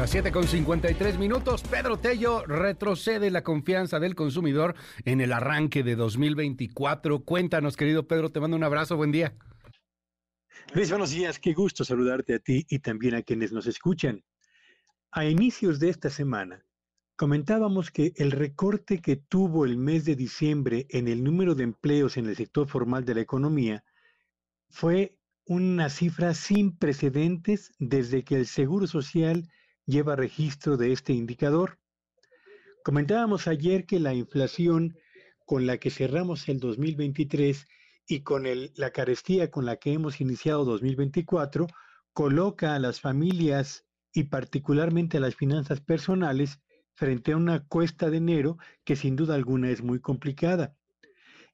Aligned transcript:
Las 0.00 0.08
7 0.12 0.32
con 0.32 0.48
53 0.48 1.18
minutos, 1.18 1.62
Pedro 1.62 1.98
Tello 1.98 2.42
retrocede 2.46 3.30
la 3.30 3.44
confianza 3.44 4.00
del 4.00 4.14
consumidor 4.14 4.74
en 5.04 5.20
el 5.20 5.30
arranque 5.30 5.82
de 5.82 5.94
2024. 5.94 7.22
Cuéntanos, 7.22 7.76
querido 7.76 8.08
Pedro, 8.08 8.32
te 8.32 8.40
mando 8.40 8.56
un 8.56 8.64
abrazo, 8.64 8.96
buen 8.96 9.12
día. 9.12 9.36
Luis, 10.72 10.88
buenos 10.88 11.10
días, 11.10 11.38
qué 11.38 11.52
gusto 11.52 11.84
saludarte 11.84 12.32
a 12.32 12.38
ti 12.38 12.64
y 12.70 12.78
también 12.78 13.14
a 13.14 13.20
quienes 13.20 13.52
nos 13.52 13.66
escuchan. 13.66 14.24
A 15.10 15.26
inicios 15.26 15.78
de 15.80 15.90
esta 15.90 16.08
semana, 16.08 16.64
comentábamos 17.16 17.90
que 17.90 18.14
el 18.16 18.30
recorte 18.30 19.02
que 19.02 19.16
tuvo 19.16 19.66
el 19.66 19.76
mes 19.76 20.06
de 20.06 20.16
diciembre 20.16 20.86
en 20.88 21.08
el 21.08 21.22
número 21.22 21.54
de 21.54 21.64
empleos 21.64 22.16
en 22.16 22.24
el 22.26 22.36
sector 22.36 22.66
formal 22.66 23.04
de 23.04 23.16
la 23.16 23.20
economía 23.20 23.84
fue 24.70 25.18
una 25.44 25.90
cifra 25.90 26.32
sin 26.32 26.74
precedentes 26.74 27.74
desde 27.78 28.24
que 28.24 28.36
el 28.36 28.46
Seguro 28.46 28.86
Social 28.86 29.46
lleva 29.90 30.16
registro 30.16 30.76
de 30.76 30.92
este 30.92 31.12
indicador. 31.12 31.78
Comentábamos 32.84 33.46
ayer 33.46 33.84
que 33.84 34.00
la 34.00 34.14
inflación 34.14 34.96
con 35.44 35.66
la 35.66 35.78
que 35.78 35.90
cerramos 35.90 36.48
el 36.48 36.60
2023 36.60 37.66
y 38.06 38.20
con 38.20 38.46
el, 38.46 38.72
la 38.76 38.90
carestía 38.92 39.50
con 39.50 39.66
la 39.66 39.76
que 39.76 39.92
hemos 39.92 40.20
iniciado 40.20 40.64
2024 40.64 41.66
coloca 42.12 42.74
a 42.74 42.78
las 42.78 43.00
familias 43.00 43.84
y 44.12 44.24
particularmente 44.24 45.18
a 45.18 45.20
las 45.20 45.34
finanzas 45.34 45.80
personales 45.80 46.60
frente 46.94 47.32
a 47.32 47.36
una 47.36 47.66
cuesta 47.66 48.10
de 48.10 48.18
enero 48.18 48.58
que 48.84 48.96
sin 48.96 49.16
duda 49.16 49.34
alguna 49.34 49.70
es 49.70 49.82
muy 49.82 50.00
complicada. 50.00 50.74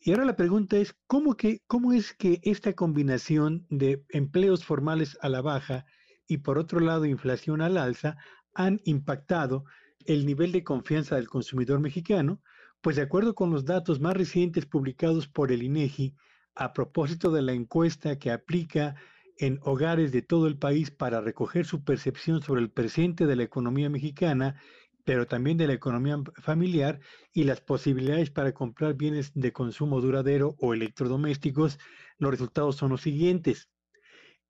Y 0.00 0.12
ahora 0.12 0.24
la 0.24 0.36
pregunta 0.36 0.76
es, 0.76 0.94
¿cómo, 1.06 1.36
que, 1.36 1.62
cómo 1.66 1.92
es 1.92 2.12
que 2.14 2.40
esta 2.42 2.74
combinación 2.74 3.66
de 3.70 4.04
empleos 4.10 4.64
formales 4.64 5.18
a 5.20 5.28
la 5.28 5.40
baja 5.40 5.86
y 6.26 6.38
por 6.38 6.58
otro 6.58 6.80
lado 6.80 7.04
inflación 7.04 7.60
al 7.60 7.76
alza 7.76 8.16
han 8.54 8.80
impactado 8.84 9.64
el 10.04 10.26
nivel 10.26 10.52
de 10.52 10.64
confianza 10.64 11.16
del 11.16 11.28
consumidor 11.28 11.80
mexicano, 11.80 12.40
pues 12.80 12.96
de 12.96 13.02
acuerdo 13.02 13.34
con 13.34 13.50
los 13.50 13.64
datos 13.64 14.00
más 14.00 14.14
recientes 14.14 14.66
publicados 14.66 15.28
por 15.28 15.52
el 15.52 15.62
INEGI 15.62 16.14
a 16.54 16.72
propósito 16.72 17.30
de 17.30 17.42
la 17.42 17.52
encuesta 17.52 18.18
que 18.18 18.30
aplica 18.30 18.94
en 19.38 19.58
hogares 19.62 20.12
de 20.12 20.22
todo 20.22 20.46
el 20.46 20.58
país 20.58 20.90
para 20.90 21.20
recoger 21.20 21.66
su 21.66 21.84
percepción 21.84 22.42
sobre 22.42 22.62
el 22.62 22.70
presente 22.70 23.26
de 23.26 23.36
la 23.36 23.42
economía 23.42 23.90
mexicana, 23.90 24.60
pero 25.04 25.26
también 25.26 25.58
de 25.58 25.66
la 25.66 25.74
economía 25.74 26.18
familiar 26.36 27.00
y 27.32 27.44
las 27.44 27.60
posibilidades 27.60 28.30
para 28.30 28.52
comprar 28.52 28.94
bienes 28.94 29.32
de 29.34 29.52
consumo 29.52 30.00
duradero 30.00 30.56
o 30.58 30.72
electrodomésticos, 30.72 31.78
los 32.18 32.30
resultados 32.30 32.76
son 32.76 32.90
los 32.90 33.02
siguientes. 33.02 33.68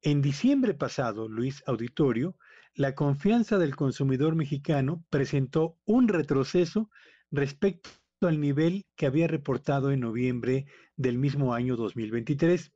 En 0.03 0.23
diciembre 0.23 0.75
pasado, 0.75 1.29
Luis 1.29 1.65
Auditorio, 1.67 2.37
la 2.75 2.95
confianza 2.95 3.59
del 3.59 3.75
consumidor 3.75 4.37
mexicano 4.37 5.05
presentó 5.11 5.79
un 5.85 6.09
retroceso 6.09 6.91
respecto 7.31 7.91
al 8.21 8.41
nivel 8.41 8.87
que 8.95 9.07
había 9.07 9.27
reportado 9.27 9.91
en 9.91 10.01
noviembre 10.01 10.67
del 10.97 11.19
mismo 11.19 11.55
año 11.55 11.77
2023. 11.77 12.73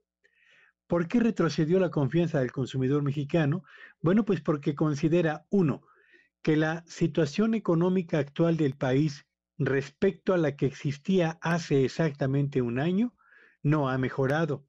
¿Por 0.86 1.06
qué 1.06 1.20
retrocedió 1.20 1.78
la 1.78 1.90
confianza 1.90 2.40
del 2.40 2.52
consumidor 2.52 3.02
mexicano? 3.02 3.62
Bueno, 4.00 4.24
pues 4.24 4.40
porque 4.40 4.74
considera, 4.74 5.46
uno, 5.50 5.82
que 6.42 6.56
la 6.56 6.82
situación 6.86 7.54
económica 7.54 8.18
actual 8.18 8.56
del 8.56 8.74
país 8.74 9.26
respecto 9.58 10.32
a 10.32 10.38
la 10.38 10.56
que 10.56 10.66
existía 10.66 11.38
hace 11.42 11.84
exactamente 11.84 12.62
un 12.62 12.80
año 12.80 13.14
no 13.62 13.90
ha 13.90 13.98
mejorado 13.98 14.66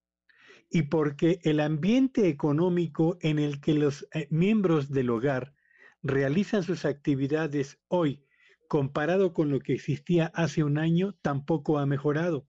y 0.71 0.83
porque 0.83 1.41
el 1.43 1.59
ambiente 1.59 2.29
económico 2.29 3.17
en 3.19 3.39
el 3.39 3.59
que 3.59 3.73
los 3.73 4.07
eh, 4.13 4.27
miembros 4.31 4.89
del 4.89 5.09
hogar 5.09 5.53
realizan 6.01 6.63
sus 6.63 6.85
actividades 6.85 7.79
hoy, 7.89 8.25
comparado 8.69 9.33
con 9.33 9.51
lo 9.51 9.59
que 9.59 9.73
existía 9.73 10.31
hace 10.33 10.63
un 10.63 10.77
año, 10.77 11.13
tampoco 11.21 11.77
ha 11.77 11.85
mejorado. 11.85 12.47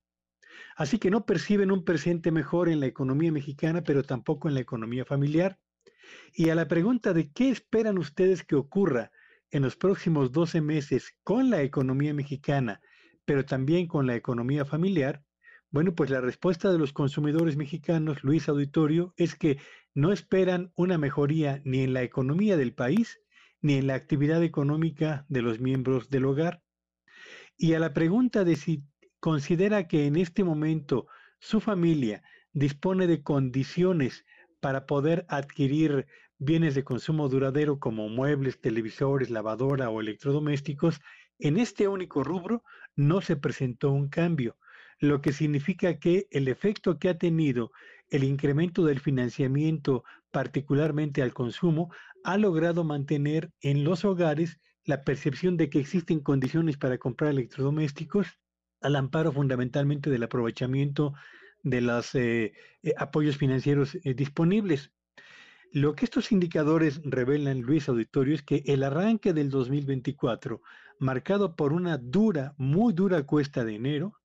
Así 0.76 0.98
que 0.98 1.10
no 1.10 1.26
perciben 1.26 1.72
un 1.72 1.84
presente 1.84 2.30
mejor 2.30 2.68
en 2.68 2.78
la 2.78 2.86
economía 2.86 3.32
mexicana, 3.32 3.82
pero 3.82 4.04
tampoco 4.04 4.48
en 4.48 4.54
la 4.54 4.60
economía 4.60 5.04
familiar. 5.04 5.58
Y 6.32 6.50
a 6.50 6.54
la 6.54 6.68
pregunta 6.68 7.12
de 7.12 7.32
qué 7.32 7.48
esperan 7.48 7.98
ustedes 7.98 8.44
que 8.44 8.54
ocurra 8.54 9.10
en 9.50 9.62
los 9.62 9.74
próximos 9.74 10.30
12 10.30 10.60
meses 10.60 11.12
con 11.24 11.50
la 11.50 11.62
economía 11.62 12.14
mexicana, 12.14 12.80
pero 13.24 13.44
también 13.44 13.88
con 13.88 14.06
la 14.06 14.14
economía 14.14 14.64
familiar, 14.64 15.24
bueno, 15.72 15.94
pues 15.94 16.10
la 16.10 16.20
respuesta 16.20 16.70
de 16.70 16.76
los 16.76 16.92
consumidores 16.92 17.56
mexicanos, 17.56 18.22
Luis 18.22 18.46
Auditorio, 18.50 19.14
es 19.16 19.34
que 19.34 19.58
no 19.94 20.12
esperan 20.12 20.70
una 20.76 20.98
mejoría 20.98 21.62
ni 21.64 21.80
en 21.80 21.94
la 21.94 22.02
economía 22.02 22.58
del 22.58 22.74
país 22.74 23.20
ni 23.62 23.74
en 23.74 23.86
la 23.86 23.94
actividad 23.94 24.42
económica 24.42 25.24
de 25.30 25.40
los 25.40 25.60
miembros 25.60 26.10
del 26.10 26.26
hogar. 26.26 26.62
Y 27.56 27.72
a 27.72 27.78
la 27.78 27.94
pregunta 27.94 28.44
de 28.44 28.56
si 28.56 28.84
considera 29.18 29.88
que 29.88 30.06
en 30.06 30.16
este 30.16 30.44
momento 30.44 31.06
su 31.38 31.58
familia 31.60 32.22
dispone 32.52 33.06
de 33.06 33.22
condiciones 33.22 34.26
para 34.60 34.84
poder 34.84 35.24
adquirir 35.28 36.06
bienes 36.36 36.74
de 36.74 36.84
consumo 36.84 37.30
duradero 37.30 37.78
como 37.78 38.10
muebles, 38.10 38.60
televisores, 38.60 39.30
lavadora 39.30 39.88
o 39.88 40.02
electrodomésticos, 40.02 41.00
en 41.38 41.56
este 41.56 41.88
único 41.88 42.24
rubro 42.24 42.62
no 42.94 43.22
se 43.22 43.36
presentó 43.36 43.90
un 43.90 44.10
cambio 44.10 44.58
lo 44.98 45.20
que 45.20 45.32
significa 45.32 45.98
que 45.98 46.28
el 46.30 46.48
efecto 46.48 46.98
que 46.98 47.08
ha 47.08 47.18
tenido 47.18 47.72
el 48.10 48.24
incremento 48.24 48.84
del 48.84 49.00
financiamiento, 49.00 50.04
particularmente 50.30 51.22
al 51.22 51.32
consumo, 51.32 51.90
ha 52.24 52.36
logrado 52.36 52.84
mantener 52.84 53.50
en 53.60 53.84
los 53.84 54.04
hogares 54.04 54.60
la 54.84 55.04
percepción 55.04 55.56
de 55.56 55.70
que 55.70 55.78
existen 55.78 56.20
condiciones 56.20 56.76
para 56.76 56.98
comprar 56.98 57.30
electrodomésticos, 57.30 58.26
al 58.80 58.96
amparo 58.96 59.32
fundamentalmente 59.32 60.10
del 60.10 60.24
aprovechamiento 60.24 61.14
de 61.62 61.80
los 61.80 62.14
eh, 62.14 62.52
eh, 62.82 62.92
apoyos 62.98 63.36
financieros 63.36 63.96
eh, 64.02 64.14
disponibles. 64.14 64.92
Lo 65.72 65.94
que 65.94 66.04
estos 66.04 66.32
indicadores 66.32 67.00
revelan, 67.04 67.62
Luis 67.62 67.88
Auditorio, 67.88 68.34
es 68.34 68.42
que 68.42 68.62
el 68.66 68.82
arranque 68.82 69.32
del 69.32 69.48
2024, 69.48 70.60
marcado 70.98 71.56
por 71.56 71.72
una 71.72 71.96
dura, 71.96 72.54
muy 72.58 72.92
dura 72.92 73.22
cuesta 73.22 73.64
de 73.64 73.76
enero, 73.76 74.20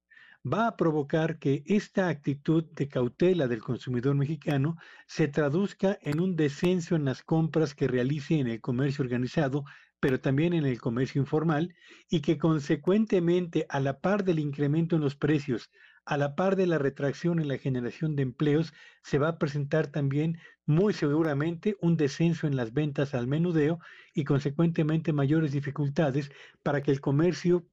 va 0.52 0.68
a 0.68 0.78
provocar 0.78 1.40
que 1.40 1.63
esta 1.66 2.08
actitud 2.08 2.63
de 2.72 2.88
cautela 2.88 3.47
del 3.47 3.62
consumidor 3.62 4.16
mexicano 4.16 4.78
se 5.06 5.28
traduzca 5.28 5.97
en 6.02 6.19
un 6.19 6.35
descenso 6.35 6.96
en 6.96 7.06
las 7.06 7.22
compras 7.24 7.75
que 7.75 7.88
realice 7.88 8.40
en 8.40 8.47
el 8.47 8.62
comercio 8.62 9.03
organizado, 9.03 9.66
pero 10.00 10.19
también 10.19 10.53
en 10.53 10.66
el 10.66 10.80
comercio 10.80 11.22
informal, 11.22 11.75
y 12.09 12.22
que 12.22 12.38
consecuentemente, 12.38 13.66
a 13.69 13.80
la 13.80 14.00
par 14.00 14.24
del 14.24 14.40
incremento 14.40 14.96
en 14.96 15.02
los 15.02 15.16
precios, 15.16 15.69
a 16.06 16.18
la 16.18 16.35
par 16.35 16.56
de 16.56 16.68
la 16.68 16.78
retracción 16.78 17.40
en 17.40 17.50
la 17.50 17.58
generación 17.58 18.16
de 18.16 18.24
empleos, 18.24 18.74
se 19.03 19.18
va 19.18 19.29
a 19.29 19.38
presentar 19.38 19.88
también 19.88 20.38
muy 20.66 20.94
seguramente 20.94 21.75
un 21.81 21.97
descenso 21.97 22.47
en 22.47 22.56
las 22.56 22.74
ventas 22.74 23.14
al 23.14 23.28
menudeo 23.28 23.79
y 24.14 24.24
consecuentemente 24.24 25.12
mayores 25.12 25.52
dificultades 25.52 26.31
para 26.64 26.81
que 26.81 26.91
el 26.91 27.02
comercio 27.02 27.66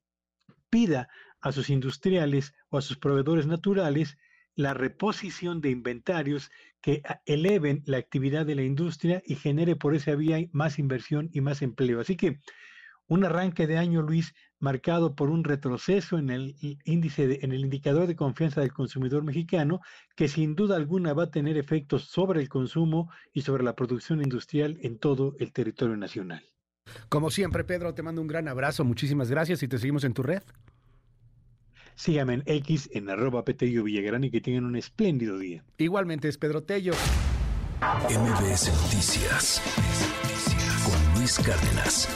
pida 0.69 1.07
a 1.41 1.51
sus 1.51 1.69
industriales 1.69 2.53
o 2.69 2.77
a 2.77 2.81
sus 2.81 2.97
proveedores 2.97 3.47
naturales 3.47 4.17
la 4.55 4.73
reposición 4.73 5.61
de 5.61 5.69
inventarios 5.69 6.49
que 6.81 7.03
eleven 7.25 7.83
la 7.85 7.97
actividad 7.97 8.45
de 8.45 8.55
la 8.55 8.63
industria 8.63 9.21
y 9.25 9.35
genere 9.35 9.75
por 9.75 9.95
esa 9.95 10.15
vía 10.15 10.37
más 10.51 10.79
inversión 10.79 11.29
y 11.33 11.41
más 11.41 11.61
empleo. 11.61 11.99
Así 11.99 12.15
que 12.15 12.39
un 13.07 13.23
arranque 13.23 13.67
de 13.67 13.77
año, 13.77 14.01
Luis, 14.01 14.33
marcado 14.59 15.13
por 15.13 15.29
un 15.29 15.43
retroceso 15.43 16.17
en 16.17 16.31
el 16.31 16.55
índice, 16.85 17.39
en 17.43 17.51
el 17.51 17.61
indicador 17.61 18.07
de 18.07 18.15
confianza 18.15 18.61
del 18.61 18.73
consumidor 18.73 19.23
mexicano, 19.23 19.81
que 20.15 20.27
sin 20.27 20.55
duda 20.55 20.75
alguna 20.75 21.13
va 21.13 21.23
a 21.23 21.31
tener 21.31 21.57
efectos 21.57 22.05
sobre 22.05 22.41
el 22.41 22.49
consumo 22.49 23.11
y 23.31 23.41
sobre 23.41 23.63
la 23.63 23.75
producción 23.75 24.21
industrial 24.23 24.79
en 24.81 24.97
todo 24.97 25.35
el 25.39 25.53
territorio 25.53 25.97
nacional. 25.97 26.43
Como 27.09 27.31
siempre, 27.31 27.63
Pedro, 27.63 27.93
te 27.93 28.03
mando 28.03 28.21
un 28.21 28.27
gran 28.27 28.47
abrazo, 28.47 28.83
muchísimas 28.83 29.29
gracias 29.29 29.63
y 29.63 29.67
te 29.67 29.77
seguimos 29.77 30.03
en 30.03 30.13
tu 30.13 30.23
red. 30.23 30.43
Síganme 31.95 32.35
en 32.35 32.43
X 32.45 32.89
en 32.93 33.09
arroba 33.09 33.45
Petello 33.45 33.83
Villagrán 33.83 34.23
y 34.25 34.31
que 34.31 34.41
tengan 34.41 34.65
un 34.65 34.75
espléndido 34.75 35.37
día. 35.37 35.63
Igualmente 35.77 36.27
es 36.27 36.37
Pedro 36.37 36.63
Tello. 36.63 36.93
MBS 38.09 38.71
Noticias 38.83 39.61
con 40.85 41.19
Luis 41.19 41.39
Cárdenas. 41.39 42.09